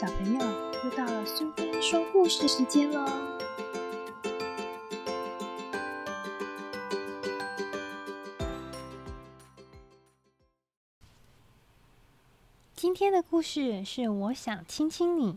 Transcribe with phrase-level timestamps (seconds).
[0.00, 0.40] 小朋友，
[0.84, 3.04] 又到了苏菲说故事时间喽！
[12.76, 15.32] 今天的故事是《我想亲亲你》，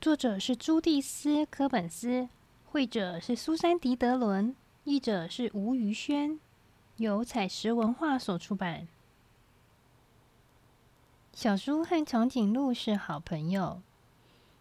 [0.00, 2.30] 作者是朱蒂斯·科本斯，
[2.64, 6.40] 绘者是苏珊·迪德伦，译者是吴于轩，
[6.96, 8.88] 由彩石文化所出版。
[11.44, 13.82] 小猪和长颈鹿是好朋友。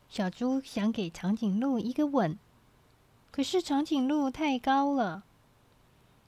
[0.09, 2.37] 小猪想给长颈鹿一个吻，
[3.31, 5.23] 可是长颈鹿太高了，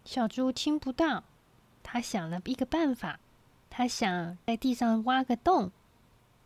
[0.05, 1.26] 小猪亲不到。
[1.84, 3.20] 他想了一个办法，
[3.70, 5.72] 他想在地上挖个洞，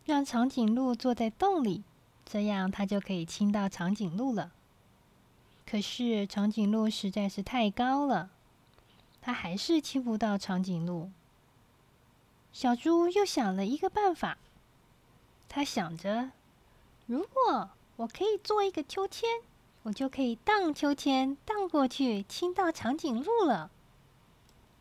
[0.04, 1.84] 让长颈鹿坐在洞里，
[2.26, 4.50] 这样他就可以亲到长颈鹿了。
[5.64, 8.30] 可是长颈鹿实在是太高了，
[9.20, 11.12] 他还是亲不到长颈鹿。
[12.60, 14.36] 小猪又想了一个办法，
[15.48, 16.32] 他想着：
[17.06, 19.26] 如果我可以做一个秋千，
[19.84, 23.70] 我就可以荡秋千荡过去，亲到长颈鹿了。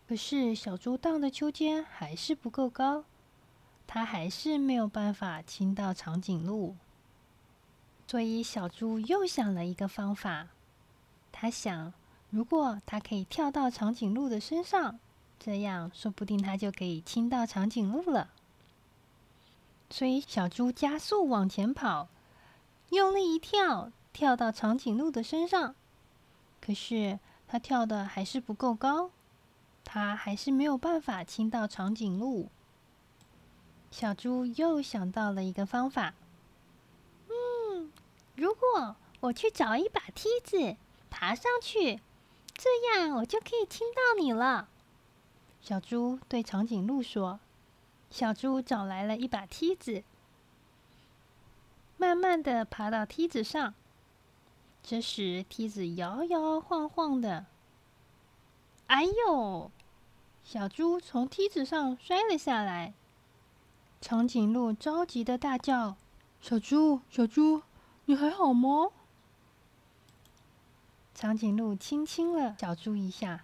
[0.09, 3.05] 可是小猪荡的秋千还是不够高，
[3.87, 6.75] 它还是没有办法亲到长颈鹿。
[8.07, 10.49] 所以小猪又想了一个方法，
[11.31, 11.93] 他想：
[12.29, 14.99] 如果它可以跳到长颈鹿的身上。
[15.39, 18.29] 这样说不定它就可以亲到长颈鹿了。
[19.89, 22.09] 所以小猪加速往前跑，
[22.89, 25.73] 用力一跳，跳到长颈鹿的身上。
[26.61, 27.17] 可是
[27.47, 29.09] 它跳的还是不够高，
[29.83, 32.49] 它还是没有办法亲到长颈鹿。
[33.89, 36.13] 小猪又想到了一个方法：
[37.29, 37.91] 嗯，
[38.35, 40.75] 如果我去找一把梯子，
[41.09, 41.99] 爬上去，
[42.53, 44.69] 这样我就可以亲到你了。
[45.61, 47.39] 小猪对长颈鹿说
[48.09, 50.03] ：“小猪找来了一把梯子，
[51.97, 53.73] 慢慢的爬到梯子上。
[54.81, 57.45] 这时，梯子摇摇晃晃的。
[58.87, 59.69] 哎呦！
[60.43, 62.93] 小猪从梯子上摔了下来。
[64.01, 65.97] 长颈鹿着急的大叫
[66.41, 67.61] ：‘小猪，小猪，
[68.05, 68.89] 你还好吗？’
[71.13, 73.41] 长颈鹿亲亲了小猪一下。”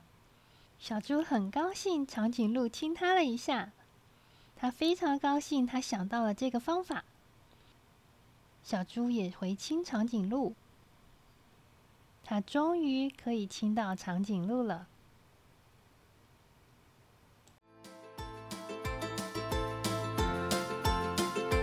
[0.77, 3.71] 小猪很高兴，长颈鹿亲它了一下。
[4.55, 7.03] 它非常高兴，它想到了这个方法。
[8.63, 10.53] 小猪也回亲长颈鹿。
[12.23, 14.87] 它终于可以亲到长颈鹿了。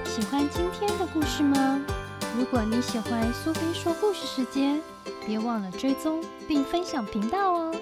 [0.05, 1.81] 喜欢今天的故事吗？
[2.37, 4.81] 如果你喜欢苏菲说故事时间，
[5.27, 7.75] 别忘了追踪并分享频道哦。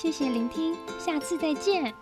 [0.00, 1.92] 谢谢聆听，下次再见。